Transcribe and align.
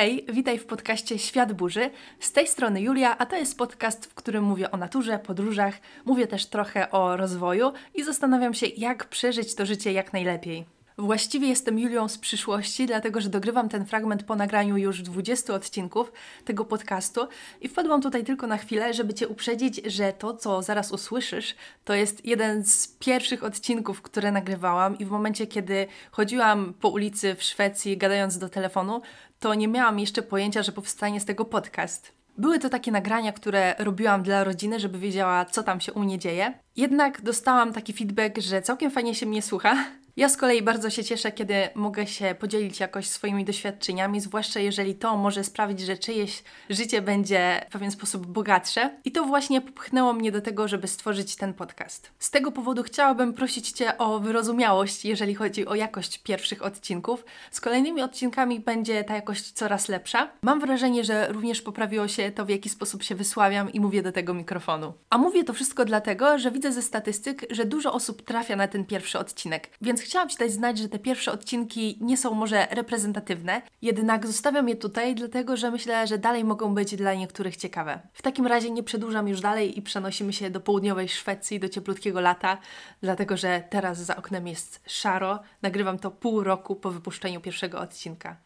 Hej, 0.00 0.24
witaj 0.28 0.58
w 0.58 0.66
podcaście 0.66 1.18
Świat 1.18 1.52
Burzy. 1.52 1.90
Z 2.20 2.32
tej 2.32 2.46
strony 2.46 2.80
Julia, 2.80 3.18
a 3.18 3.26
to 3.26 3.36
jest 3.36 3.58
podcast, 3.58 4.06
w 4.06 4.14
którym 4.14 4.44
mówię 4.44 4.70
o 4.70 4.76
naturze, 4.76 5.18
podróżach, 5.18 5.74
mówię 6.04 6.26
też 6.26 6.46
trochę 6.46 6.90
o 6.90 7.16
rozwoju 7.16 7.72
i 7.94 8.04
zastanawiam 8.04 8.54
się, 8.54 8.66
jak 8.66 9.08
przeżyć 9.08 9.54
to 9.54 9.66
życie 9.66 9.92
jak 9.92 10.12
najlepiej. 10.12 10.64
Właściwie 11.00 11.48
jestem 11.48 11.78
Julią 11.78 12.08
z 12.08 12.18
przyszłości, 12.18 12.86
dlatego 12.86 13.20
że 13.20 13.28
dogrywam 13.28 13.68
ten 13.68 13.86
fragment 13.86 14.22
po 14.22 14.36
nagraniu 14.36 14.76
już 14.76 15.02
20 15.02 15.54
odcinków 15.54 16.12
tego 16.44 16.64
podcastu 16.64 17.28
i 17.60 17.68
wpadłam 17.68 18.02
tutaj 18.02 18.24
tylko 18.24 18.46
na 18.46 18.56
chwilę, 18.56 18.94
żeby 18.94 19.14
Cię 19.14 19.28
uprzedzić, 19.28 19.80
że 19.86 20.12
to, 20.12 20.34
co 20.34 20.62
zaraz 20.62 20.92
usłyszysz, 20.92 21.54
to 21.84 21.94
jest 21.94 22.26
jeden 22.26 22.64
z 22.64 22.88
pierwszych 22.88 23.44
odcinków, 23.44 24.02
które 24.02 24.32
nagrywałam 24.32 24.98
i 24.98 25.04
w 25.04 25.10
momencie, 25.10 25.46
kiedy 25.46 25.86
chodziłam 26.10 26.74
po 26.80 26.88
ulicy 26.88 27.34
w 27.34 27.42
Szwecji 27.42 27.96
gadając 27.96 28.38
do 28.38 28.48
telefonu, 28.48 29.02
to 29.38 29.54
nie 29.54 29.68
miałam 29.68 29.98
jeszcze 29.98 30.22
pojęcia, 30.22 30.62
że 30.62 30.72
powstanie 30.72 31.20
z 31.20 31.24
tego 31.24 31.44
podcast. 31.44 32.12
Były 32.38 32.58
to 32.58 32.68
takie 32.68 32.92
nagrania, 32.92 33.32
które 33.32 33.74
robiłam 33.78 34.22
dla 34.22 34.44
rodziny, 34.44 34.80
żeby 34.80 34.98
wiedziała, 34.98 35.44
co 35.44 35.62
tam 35.62 35.80
się 35.80 35.92
u 35.92 36.00
mnie 36.00 36.18
dzieje. 36.18 36.54
Jednak 36.76 37.20
dostałam 37.22 37.72
taki 37.72 37.92
feedback, 37.92 38.38
że 38.38 38.62
całkiem 38.62 38.90
fajnie 38.90 39.14
się 39.14 39.26
mnie 39.26 39.42
słucha, 39.42 39.76
ja 40.20 40.28
z 40.28 40.36
kolei 40.36 40.62
bardzo 40.62 40.90
się 40.90 41.04
cieszę, 41.04 41.32
kiedy 41.32 41.54
mogę 41.74 42.06
się 42.06 42.34
podzielić 42.38 42.80
jakoś 42.80 43.06
swoimi 43.06 43.44
doświadczeniami, 43.44 44.20
zwłaszcza 44.20 44.60
jeżeli 44.60 44.94
to 44.94 45.16
może 45.16 45.44
sprawić, 45.44 45.80
że 45.80 45.96
czyjeś 45.96 46.42
życie 46.70 47.02
będzie 47.02 47.66
w 47.68 47.72
pewien 47.72 47.90
sposób 47.90 48.26
bogatsze. 48.26 48.90
I 49.04 49.12
to 49.12 49.24
właśnie 49.24 49.60
popchnęło 49.60 50.12
mnie 50.12 50.32
do 50.32 50.40
tego, 50.40 50.68
żeby 50.68 50.88
stworzyć 50.88 51.36
ten 51.36 51.54
podcast. 51.54 52.10
Z 52.18 52.30
tego 52.30 52.52
powodu 52.52 52.82
chciałabym 52.82 53.34
prosić 53.34 53.72
Cię 53.72 53.98
o 53.98 54.18
wyrozumiałość, 54.18 55.04
jeżeli 55.04 55.34
chodzi 55.34 55.66
o 55.66 55.74
jakość 55.74 56.18
pierwszych 56.18 56.62
odcinków. 56.64 57.24
Z 57.50 57.60
kolejnymi 57.60 58.02
odcinkami 58.02 58.60
będzie 58.60 59.04
ta 59.04 59.14
jakość 59.14 59.52
coraz 59.52 59.88
lepsza. 59.88 60.30
Mam 60.42 60.60
wrażenie, 60.60 61.04
że 61.04 61.32
również 61.32 61.62
poprawiło 61.62 62.08
się 62.08 62.30
to, 62.30 62.44
w 62.44 62.48
jaki 62.48 62.68
sposób 62.68 63.02
się 63.02 63.14
wysławiam 63.14 63.72
i 63.72 63.80
mówię 63.80 64.02
do 64.02 64.12
tego 64.12 64.34
mikrofonu. 64.34 64.92
A 65.10 65.18
mówię 65.18 65.44
to 65.44 65.52
wszystko 65.52 65.84
dlatego, 65.84 66.38
że 66.38 66.50
widzę 66.50 66.72
ze 66.72 66.82
statystyk, 66.82 67.46
że 67.50 67.64
dużo 67.64 67.92
osób 67.92 68.22
trafia 68.22 68.56
na 68.56 68.68
ten 68.68 68.84
pierwszy 68.84 69.18
odcinek. 69.18 69.70
Więc 69.80 70.09
chciałam 70.10 70.28
Ci 70.28 70.36
dać 70.36 70.52
znać, 70.52 70.78
że 70.78 70.88
te 70.88 70.98
pierwsze 70.98 71.32
odcinki 71.32 71.98
nie 72.00 72.16
są 72.16 72.34
może 72.34 72.66
reprezentatywne, 72.70 73.62
jednak 73.82 74.26
zostawiam 74.26 74.68
je 74.68 74.76
tutaj, 74.76 75.14
dlatego 75.14 75.56
że 75.56 75.70
myślę, 75.70 76.06
że 76.06 76.18
dalej 76.18 76.44
mogą 76.44 76.74
być 76.74 76.96
dla 76.96 77.14
niektórych 77.14 77.56
ciekawe. 77.56 78.00
W 78.12 78.22
takim 78.22 78.46
razie 78.46 78.70
nie 78.70 78.82
przedłużam 78.82 79.28
już 79.28 79.40
dalej 79.40 79.78
i 79.78 79.82
przenosimy 79.82 80.32
się 80.32 80.50
do 80.50 80.60
południowej 80.60 81.08
Szwecji, 81.08 81.60
do 81.60 81.68
cieplutkiego 81.68 82.20
lata, 82.20 82.58
dlatego 83.02 83.36
że 83.36 83.62
teraz 83.70 83.98
za 83.98 84.16
oknem 84.16 84.46
jest 84.46 84.80
szaro. 84.86 85.38
Nagrywam 85.62 85.98
to 85.98 86.10
pół 86.10 86.44
roku 86.44 86.76
po 86.76 86.90
wypuszczeniu 86.90 87.40
pierwszego 87.40 87.80
odcinka. 87.80 88.36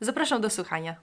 Zapraszam 0.00 0.40
do 0.40 0.50
słuchania. 0.50 0.96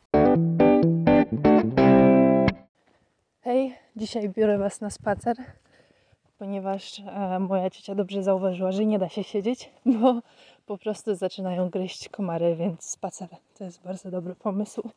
Hej, 3.41 3.75
dzisiaj 3.95 4.29
biorę 4.29 4.57
Was 4.57 4.81
na 4.81 4.89
spacer 4.89 5.60
ponieważ 6.41 6.99
e, 6.99 7.39
moja 7.39 7.69
ciocia 7.69 7.95
dobrze 7.95 8.23
zauważyła, 8.23 8.71
że 8.71 8.85
nie 8.85 8.99
da 8.99 9.09
się 9.09 9.23
siedzieć, 9.23 9.71
bo 10.01 10.21
po 10.65 10.77
prostu 10.77 11.15
zaczynają 11.15 11.69
gryźć 11.69 12.09
komary, 12.09 12.55
więc 12.55 12.83
spacer 12.83 13.29
to 13.57 13.63
jest 13.63 13.83
bardzo 13.83 14.11
dobry 14.11 14.35
pomysł. 14.35 14.89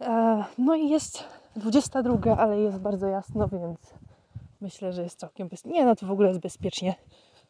E, 0.00 0.44
no 0.58 0.74
i 0.74 0.88
jest 0.88 1.24
22, 1.56 2.36
ale 2.36 2.60
jest 2.60 2.78
bardzo 2.78 3.06
jasno, 3.06 3.48
więc 3.48 3.94
myślę, 4.60 4.92
że 4.92 5.02
jest 5.02 5.18
całkiem 5.18 5.48
bezpiecznie. 5.48 5.78
Nie, 5.78 5.84
no 5.84 5.96
to 5.96 6.06
w 6.06 6.10
ogóle 6.10 6.28
jest 6.28 6.40
bezpiecznie. 6.40 6.94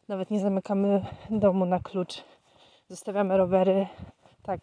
Nawet 0.08 0.30
nie 0.30 0.40
zamykamy 0.40 1.04
domu 1.30 1.66
na 1.66 1.80
klucz. 1.80 2.24
Zostawiamy 2.88 3.36
rowery. 3.36 3.86
Tak, 4.42 4.60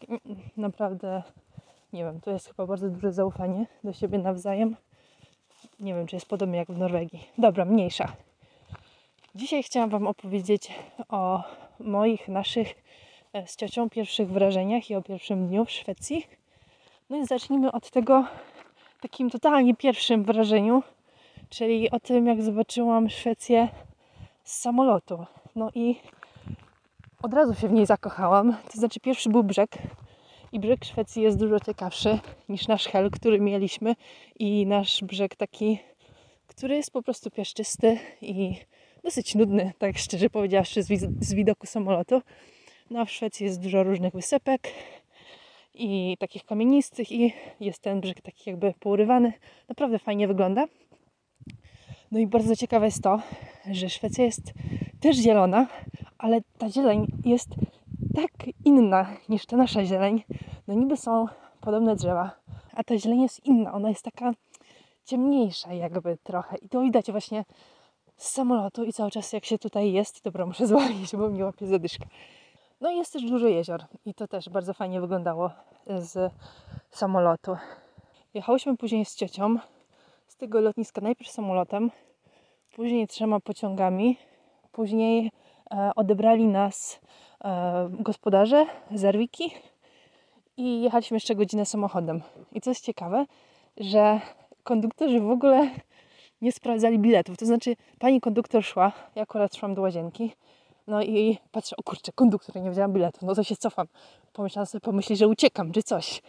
naprawdę 0.57 1.23
nie 1.93 2.03
wiem, 2.03 2.21
to 2.21 2.31
jest 2.31 2.47
chyba 2.47 2.67
bardzo 2.67 2.89
duże 2.89 3.11
zaufanie 3.11 3.65
do 3.83 3.93
siebie 3.93 4.17
nawzajem. 4.17 4.75
Nie 5.79 5.93
wiem, 5.93 6.07
czy 6.07 6.15
jest 6.15 6.25
podobnie 6.25 6.57
jak 6.57 6.71
w 6.71 6.77
Norwegii. 6.77 7.27
Dobra, 7.37 7.65
mniejsza. 7.65 8.13
Dzisiaj 9.35 9.63
chciałam 9.63 9.89
Wam 9.89 10.07
opowiedzieć 10.07 10.71
o 11.09 11.43
moich, 11.79 12.27
naszych 12.27 12.75
e, 13.33 13.47
z 13.47 13.55
ciocią 13.55 13.89
pierwszych 13.89 14.29
wrażeniach 14.29 14.89
i 14.89 14.95
o 14.95 15.01
pierwszym 15.01 15.47
dniu 15.47 15.65
w 15.65 15.71
Szwecji. 15.71 16.27
No 17.09 17.17
i 17.17 17.25
zacznijmy 17.25 17.71
od 17.71 17.91
tego 17.91 18.25
takim 19.01 19.29
totalnie 19.29 19.75
pierwszym 19.75 20.23
wrażeniu, 20.23 20.83
czyli 21.49 21.91
o 21.91 21.99
tym, 21.99 22.27
jak 22.27 22.41
zobaczyłam 22.41 23.09
Szwecję 23.09 23.67
z 24.43 24.59
samolotu. 24.59 25.25
No 25.55 25.69
i 25.75 25.95
od 27.21 27.33
razu 27.33 27.55
się 27.55 27.67
w 27.67 27.73
niej 27.73 27.85
zakochałam. 27.85 28.55
To 28.71 28.77
znaczy, 28.79 28.99
pierwszy 28.99 29.29
był 29.29 29.43
brzeg, 29.43 29.77
i 30.51 30.59
brzeg 30.59 30.85
Szwecji 30.85 31.23
jest 31.23 31.37
dużo 31.37 31.59
ciekawszy 31.59 32.19
niż 32.49 32.67
nasz 32.67 32.87
hel, 32.87 33.11
który 33.11 33.39
mieliśmy 33.39 33.95
i 34.39 34.65
nasz 34.65 35.03
brzeg 35.03 35.35
taki, 35.35 35.79
który 36.47 36.75
jest 36.75 36.91
po 36.91 37.03
prostu 37.03 37.31
piaszczysty 37.31 37.97
i 38.21 38.55
dosyć 39.03 39.35
nudny, 39.35 39.73
tak 39.77 39.97
szczerze 39.97 40.29
powiedziawszy, 40.29 40.83
z, 40.83 40.87
z 41.19 41.33
widoku 41.33 41.67
samolotu. 41.67 42.21
No 42.89 42.99
a 42.99 43.05
w 43.05 43.11
Szwecji 43.11 43.45
jest 43.45 43.61
dużo 43.61 43.83
różnych 43.83 44.13
wysepek 44.13 44.61
i 45.73 46.17
takich 46.19 46.45
kamienistych 46.45 47.11
i 47.11 47.33
jest 47.59 47.79
ten 47.81 48.01
brzeg 48.01 48.21
taki 48.21 48.49
jakby 48.49 48.73
pourywany. 48.79 49.33
Naprawdę 49.69 49.99
fajnie 49.99 50.27
wygląda. 50.27 50.65
No 52.11 52.19
i 52.19 52.27
bardzo 52.27 52.55
ciekawe 52.55 52.85
jest 52.85 53.03
to, 53.03 53.21
że 53.71 53.89
Szwecja 53.89 54.25
jest 54.25 54.53
też 54.99 55.17
zielona, 55.17 55.67
ale 56.17 56.41
ta 56.57 56.69
zieleń 56.69 57.07
jest 57.25 57.49
tak 58.15 58.31
inna 58.65 59.07
niż 59.29 59.45
ta 59.45 59.57
nasza 59.57 59.85
zieleń. 59.85 60.23
No 60.67 60.73
niby 60.73 60.97
są 60.97 61.25
podobne 61.61 61.95
drzewa, 61.95 62.31
a 62.73 62.83
ta 62.83 62.97
zieleń 62.97 63.21
jest 63.21 63.45
inna. 63.45 63.73
Ona 63.73 63.89
jest 63.89 64.03
taka 64.03 64.31
ciemniejsza 65.05 65.73
jakby 65.73 66.17
trochę. 66.23 66.57
I 66.57 66.69
to 66.69 66.81
widać 66.81 67.11
właśnie 67.11 67.45
z 68.17 68.29
samolotu 68.29 68.83
i 68.83 68.93
cały 68.93 69.11
czas 69.11 69.33
jak 69.33 69.45
się 69.45 69.57
tutaj 69.57 69.91
jest, 69.91 70.23
dobra, 70.23 70.45
muszę 70.45 70.67
zwolnić, 70.67 71.15
bo 71.15 71.29
mi 71.29 71.43
łapie 71.43 71.67
zadyszka. 71.67 72.05
No 72.81 72.91
i 72.91 72.97
jest 72.97 73.13
też 73.13 73.23
dużo 73.23 73.47
jezior 73.47 73.83
i 74.05 74.13
to 74.13 74.27
też 74.27 74.49
bardzo 74.49 74.73
fajnie 74.73 75.01
wyglądało 75.01 75.51
z 75.87 76.33
samolotu. 76.89 77.57
Jechałyśmy 78.33 78.77
później 78.77 79.05
z 79.05 79.15
ciocią 79.15 79.55
z 80.27 80.37
tego 80.37 80.61
lotniska 80.61 81.01
najpierw 81.01 81.31
samolotem, 81.31 81.91
później 82.75 83.07
trzema 83.07 83.39
pociągami, 83.39 84.17
później 84.71 85.31
e, 85.71 85.91
odebrali 85.95 86.47
nas 86.47 86.99
gospodarze 87.89 88.65
z 88.91 89.03
Erwiki 89.03 89.53
i 90.57 90.81
jechaliśmy 90.81 91.15
jeszcze 91.15 91.35
godzinę 91.35 91.65
samochodem. 91.65 92.21
I 92.51 92.61
co 92.61 92.71
jest 92.71 92.85
ciekawe, 92.85 93.25
że 93.77 94.21
konduktorzy 94.63 95.19
w 95.19 95.29
ogóle 95.29 95.69
nie 96.41 96.51
sprawdzali 96.51 96.99
biletów. 96.99 97.37
To 97.37 97.45
znaczy, 97.45 97.75
pani 97.99 98.21
konduktor 98.21 98.63
szła, 98.63 98.91
ja 99.15 99.23
akurat 99.23 99.55
szłam 99.55 99.75
do 99.75 99.81
łazienki, 99.81 100.33
no 100.87 101.01
i 101.01 101.37
patrzę, 101.51 101.75
o 101.77 101.83
kurczę, 101.83 102.11
konduktor, 102.15 102.61
nie 102.61 102.71
wzięłam 102.71 102.93
biletu, 102.93 103.25
no 103.25 103.35
to 103.35 103.43
się 103.43 103.55
cofam. 103.55 103.87
Pomyślałam 104.33 104.65
sobie, 104.65 104.81
pomyśli, 104.81 105.15
że 105.15 105.27
uciekam, 105.27 105.71
czy 105.71 105.83
coś. 105.83 106.21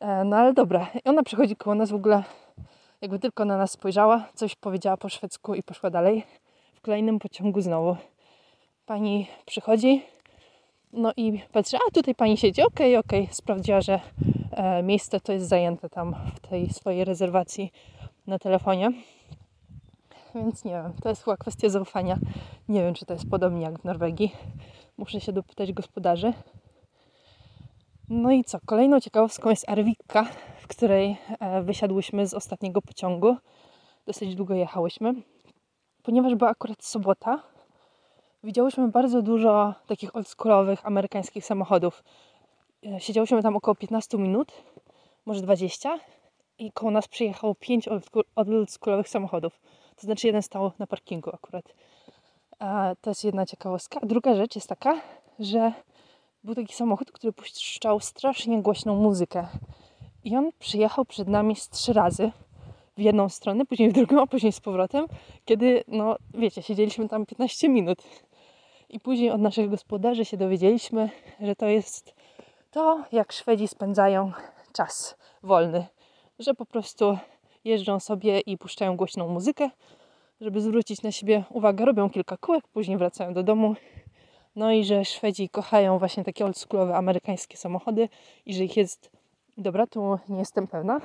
E, 0.00 0.24
no 0.24 0.36
ale 0.36 0.52
dobra, 0.52 0.86
I 1.04 1.08
ona 1.08 1.22
przychodzi 1.22 1.56
koło 1.56 1.74
nas 1.74 1.90
w 1.90 1.94
ogóle, 1.94 2.24
jakby 3.00 3.18
tylko 3.18 3.44
na 3.44 3.56
nas 3.56 3.70
spojrzała, 3.70 4.28
coś 4.34 4.54
powiedziała 4.54 4.96
po 4.96 5.08
szwedzku 5.08 5.54
i 5.54 5.62
poszła 5.62 5.90
dalej. 5.90 6.24
W 6.74 6.80
kolejnym 6.80 7.18
pociągu 7.18 7.60
znowu. 7.60 7.96
Pani 8.86 9.26
przychodzi, 9.46 10.02
no 10.92 11.12
i 11.16 11.40
patrzy, 11.52 11.76
a 11.76 11.90
tutaj 11.90 12.14
pani 12.14 12.36
siedzi, 12.36 12.62
okej, 12.62 12.96
okay, 12.96 12.98
okej. 12.98 13.22
Okay. 13.22 13.34
Sprawdziła, 13.34 13.80
że 13.80 14.00
e, 14.50 14.82
miejsce 14.82 15.20
to 15.20 15.32
jest 15.32 15.48
zajęte 15.48 15.90
tam 15.90 16.16
w 16.34 16.40
tej 16.40 16.70
swojej 16.70 17.04
rezerwacji 17.04 17.72
na 18.26 18.38
telefonie. 18.38 18.92
Więc 20.34 20.64
nie 20.64 20.72
wiem, 20.72 20.92
to 21.02 21.08
jest 21.08 21.24
chyba 21.24 21.36
kwestia 21.36 21.68
zaufania. 21.68 22.18
Nie 22.68 22.82
wiem, 22.82 22.94
czy 22.94 23.06
to 23.06 23.12
jest 23.12 23.30
podobnie 23.30 23.62
jak 23.62 23.80
w 23.80 23.84
Norwegii. 23.84 24.32
Muszę 24.98 25.20
się 25.20 25.32
dopytać 25.32 25.72
gospodarzy. 25.72 26.32
No 28.08 28.32
i 28.32 28.44
co? 28.44 28.58
Kolejną 28.66 29.00
ciekawostką 29.00 29.50
jest 29.50 29.68
Arwika, 29.68 30.24
w 30.58 30.66
której 30.66 31.16
e, 31.40 31.62
wysiadłyśmy 31.62 32.26
z 32.26 32.34
ostatniego 32.34 32.82
pociągu. 32.82 33.36
Dosyć 34.06 34.34
długo 34.34 34.54
jechałyśmy. 34.54 35.14
Ponieważ 36.02 36.34
była 36.34 36.50
akurat 36.50 36.84
sobota, 36.84 37.42
widziałyśmy 38.44 38.88
bardzo 38.88 39.22
dużo 39.22 39.74
takich 39.86 40.16
oldschoolowych 40.16 40.86
amerykańskich 40.86 41.44
samochodów. 41.44 42.04
E, 42.86 43.00
siedziałyśmy 43.00 43.42
tam 43.42 43.56
około 43.56 43.74
15 43.74 44.18
minut, 44.18 44.52
może 45.26 45.42
20 45.42 45.98
i 46.58 46.72
koło 46.72 46.90
nas 46.90 47.08
przyjechało 47.08 47.54
5 47.54 47.88
oldschoolowych 48.36 49.08
samochodów. 49.08 49.60
To 49.96 50.02
znaczy 50.02 50.26
jeden 50.26 50.42
stał 50.42 50.72
na 50.78 50.86
parkingu 50.86 51.30
akurat. 51.34 51.74
A 52.58 52.94
to 53.00 53.10
jest 53.10 53.24
jedna 53.24 53.46
ciekawostka. 53.46 54.00
Druga 54.02 54.34
rzecz 54.34 54.54
jest 54.54 54.68
taka, 54.68 55.00
że 55.38 55.72
był 56.44 56.54
taki 56.54 56.74
samochód, 56.74 57.12
który 57.12 57.32
puszczał 57.32 58.00
strasznie 58.00 58.62
głośną 58.62 58.94
muzykę. 58.94 59.46
I 60.24 60.36
on 60.36 60.50
przyjechał 60.58 61.04
przed 61.04 61.28
nami 61.28 61.56
z 61.56 61.68
trzy 61.68 61.92
razy 61.92 62.32
w 62.96 63.00
jedną 63.00 63.28
stronę, 63.28 63.66
później 63.66 63.90
w 63.90 63.92
drugą, 63.92 64.22
a 64.22 64.26
później 64.26 64.52
z 64.52 64.60
powrotem, 64.60 65.06
kiedy, 65.44 65.84
no 65.88 66.16
wiecie, 66.34 66.62
siedzieliśmy 66.62 67.08
tam 67.08 67.26
15 67.26 67.68
minut. 67.68 68.02
I 68.90 69.00
później 69.00 69.30
od 69.30 69.40
naszych 69.40 69.70
gospodarzy 69.70 70.24
się 70.24 70.36
dowiedzieliśmy, 70.36 71.10
że 71.40 71.56
to 71.56 71.66
jest 71.66 72.14
to, 72.70 73.04
jak 73.12 73.32
Szwedzi 73.32 73.68
spędzają 73.68 74.32
czas 74.72 75.16
wolny, 75.42 75.86
że 76.38 76.54
po 76.54 76.66
prostu 76.66 77.18
jeżdżą 77.64 78.00
sobie 78.00 78.40
i 78.40 78.58
puszczają 78.58 78.96
głośną 78.96 79.28
muzykę, 79.28 79.70
żeby 80.40 80.60
zwrócić 80.60 81.02
na 81.02 81.12
siebie 81.12 81.44
uwagę, 81.50 81.84
robią 81.84 82.10
kilka 82.10 82.36
kółek, 82.36 82.68
później 82.68 82.98
wracają 82.98 83.34
do 83.34 83.42
domu. 83.42 83.74
No 84.56 84.72
i 84.72 84.84
że 84.84 85.04
Szwedzi 85.04 85.48
kochają 85.48 85.98
właśnie 85.98 86.24
takie 86.24 86.44
oldschoolowe 86.44 86.96
amerykańskie 86.96 87.56
samochody 87.56 88.08
i 88.46 88.54
że 88.54 88.64
ich 88.64 88.76
jest, 88.76 89.10
dobra, 89.58 89.86
tu 89.86 90.18
nie 90.28 90.38
jestem 90.38 90.66
pewna, 90.66 91.00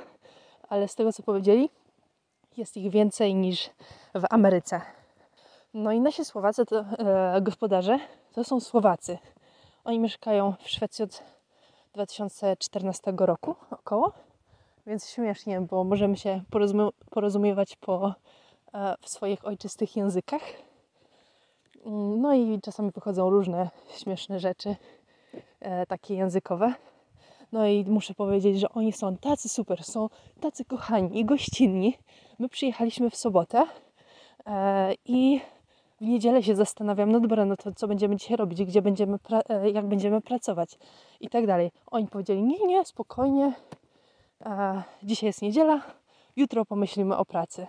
ale 0.70 0.88
z 0.88 0.96
tego 0.96 1.14
co 1.14 1.24
powiedzieli, 1.24 1.70
jest 2.58 2.78
ich 2.78 2.92
więcej 2.92 3.36
niż 3.36 3.70
w 4.16 4.24
Ameryce. 4.30 4.82
No 5.74 5.92
i 5.92 6.02
nasi 6.02 6.26
Słowacy, 6.26 6.66
to 6.66 6.80
e, 6.80 7.42
gospodarze, 7.42 8.00
to 8.34 8.44
są 8.44 8.60
Słowacy. 8.60 9.18
Oni 9.84 10.00
mieszkają 10.00 10.54
w 10.60 10.70
Szwecji 10.70 11.04
od 11.04 11.24
2014 11.94 13.14
roku 13.18 13.56
około, 13.72 14.12
więc 14.88 15.10
śmiesznie, 15.10 15.62
bo 15.62 15.84
możemy 15.84 16.18
się 16.18 16.42
porozumie- 16.52 16.92
porozumiewać 17.10 17.76
po, 17.76 18.14
e, 18.74 18.96
w 19.02 19.10
swoich 19.10 19.46
ojczystych 19.46 19.96
językach. 19.96 20.42
No 22.18 22.34
i 22.34 22.62
czasami 22.62 22.92
wychodzą 22.92 23.30
różne 23.30 23.70
śmieszne 23.90 24.40
rzeczy, 24.40 24.76
e, 25.60 25.86
takie 25.86 26.16
językowe. 26.16 26.74
No 27.52 27.68
i 27.68 27.86
muszę 27.86 28.14
powiedzieć, 28.14 28.60
że 28.60 28.70
oni 28.70 28.94
są 28.94 29.18
tacy 29.18 29.50
super, 29.50 29.84
są 29.84 30.10
tacy 30.42 30.66
kochani 30.66 31.20
i 31.20 31.26
gościnni. 31.26 31.98
My 32.40 32.50
przyjechaliśmy 32.50 33.10
w 33.10 33.16
sobotę 33.16 33.66
e, 34.48 34.94
i 35.06 35.42
w 36.04 36.08
niedzielę 36.08 36.44
się 36.44 36.56
zastanawiam, 36.56 37.12
no 37.12 37.20
dobra, 37.20 37.46
no 37.46 37.58
to 37.58 37.72
co 37.72 37.88
będziemy 37.88 38.16
dzisiaj 38.16 38.38
robić, 38.38 38.64
gdzie 38.66 38.82
będziemy, 38.82 39.18
e, 39.50 39.70
jak 39.70 39.86
będziemy 39.86 40.22
pracować 40.22 40.78
i 41.20 41.30
tak 41.30 41.48
dalej. 41.48 41.72
Oni 41.88 42.08
powiedzieli, 42.08 42.44
nie, 42.44 42.68
nie, 42.68 42.86
spokojnie, 42.86 43.54
e, 44.46 44.84
dzisiaj 45.04 45.28
jest 45.28 45.42
niedziela, 45.42 45.82
jutro 46.36 46.66
pomyślimy 46.66 47.18
o 47.18 47.26
pracy. 47.26 47.68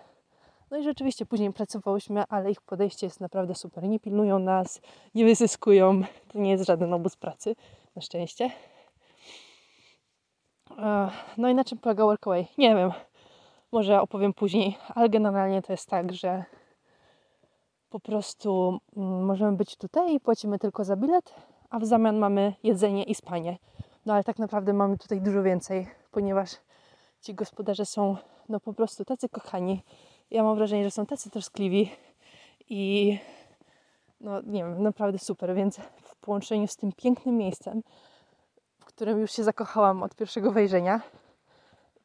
No 0.70 0.78
i 0.78 0.82
rzeczywiście 0.84 1.26
później 1.26 1.52
pracowałyśmy, 1.52 2.24
ale 2.28 2.50
ich 2.50 2.60
podejście 2.60 3.06
jest 3.06 3.20
naprawdę 3.20 3.54
super. 3.54 3.84
Nie 3.84 4.00
pilnują 4.00 4.38
nas, 4.38 4.80
nie 5.14 5.24
wyzyskują. 5.24 6.02
To 6.28 6.38
nie 6.38 6.50
jest 6.50 6.64
żaden 6.64 6.94
obóz 6.94 7.16
pracy, 7.16 7.56
na 7.96 8.02
szczęście. 8.02 8.50
E, 10.78 11.10
No 11.36 11.48
i 11.48 11.54
na 11.54 11.64
czym 11.64 11.78
polega 11.78 12.04
Workaway? 12.04 12.46
Nie 12.58 12.74
wiem. 12.74 12.92
Może 13.72 14.00
opowiem 14.00 14.34
później, 14.34 14.78
ale 14.94 15.08
generalnie 15.08 15.62
to 15.62 15.72
jest 15.72 15.88
tak, 15.88 16.12
że 16.12 16.44
po 17.94 18.00
prostu 18.00 18.80
mm, 18.96 19.24
możemy 19.24 19.56
być 19.56 19.76
tutaj 19.76 20.14
i 20.14 20.20
płacimy 20.20 20.58
tylko 20.58 20.84
za 20.84 20.96
bilet, 20.96 21.34
a 21.70 21.78
w 21.78 21.84
zamian 21.84 22.18
mamy 22.18 22.54
jedzenie 22.62 23.04
i 23.04 23.14
spanie. 23.14 23.58
No 24.06 24.14
ale 24.14 24.24
tak 24.24 24.38
naprawdę 24.38 24.72
mamy 24.72 24.98
tutaj 24.98 25.20
dużo 25.20 25.42
więcej, 25.42 25.86
ponieważ 26.10 26.50
ci 27.20 27.34
gospodarze 27.34 27.86
są 27.86 28.16
no 28.48 28.60
po 28.60 28.72
prostu 28.72 29.04
tacy 29.04 29.28
kochani. 29.28 29.82
Ja 30.30 30.42
mam 30.42 30.56
wrażenie, 30.56 30.84
że 30.84 30.90
są 30.90 31.06
tacy 31.06 31.30
troskliwi 31.30 31.90
i 32.68 33.18
no 34.20 34.40
nie 34.42 34.64
wiem, 34.64 34.82
naprawdę 34.82 35.18
super, 35.18 35.54
więc 35.54 35.76
w 36.02 36.16
połączeniu 36.16 36.66
z 36.66 36.76
tym 36.76 36.92
pięknym 36.92 37.36
miejscem, 37.36 37.82
w 38.78 38.84
którym 38.84 39.20
już 39.20 39.32
się 39.32 39.44
zakochałam 39.44 40.02
od 40.02 40.14
pierwszego 40.14 40.52
wejrzenia, 40.52 41.00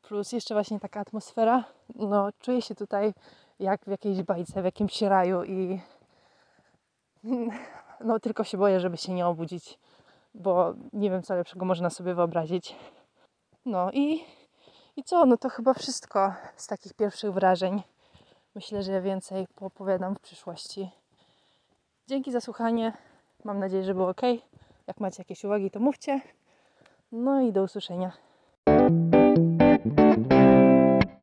plus 0.02 0.32
jeszcze 0.32 0.54
właśnie 0.54 0.80
taka 0.80 1.00
atmosfera, 1.00 1.64
no 1.96 2.30
czuję 2.40 2.62
się 2.62 2.76
tutaj 2.76 3.14
jak 3.60 3.86
w 3.86 3.88
jakiejś 3.88 4.24
bajce, 4.24 4.62
w 4.62 4.66
jakimś 4.66 5.02
raju 5.02 5.44
i 5.44 5.80
no 8.06 8.20
tylko 8.20 8.44
się 8.44 8.58
boję, 8.58 8.80
żeby 8.80 8.98
się 8.98 9.14
nie 9.14 9.28
obudzić, 9.28 9.80
bo 10.34 10.74
nie 10.94 11.10
wiem 11.10 11.24
co 11.24 11.36
lepszego 11.36 11.66
można 11.66 11.90
sobie 11.90 12.14
wyobrazić. 12.14 12.76
No 13.66 13.92
i, 13.92 14.24
i 14.96 15.04
co, 15.04 15.26
no 15.26 15.38
to 15.38 15.50
chyba 15.50 15.74
wszystko 15.74 16.34
z 16.56 16.68
takich 16.68 16.94
pierwszych 16.94 17.34
wrażeń. 17.34 17.84
Myślę, 18.56 18.84
że 18.84 19.02
więcej 19.02 19.48
poopowiadam 19.56 20.16
w 20.16 20.20
przyszłości. 20.20 20.90
Dzięki 22.08 22.32
za 22.32 22.42
słuchanie. 22.42 22.94
Mam 23.44 23.60
nadzieję, 23.60 23.84
że 23.84 23.94
było 23.94 24.10
ok. 24.10 24.22
Jak 24.88 25.00
macie 25.00 25.22
jakieś 25.22 25.44
uwagi, 25.44 25.72
to 25.72 25.80
mówcie. 25.80 26.22
No 27.12 27.42
i 27.42 27.52
do 27.52 27.64
usłyszenia. 27.64 28.12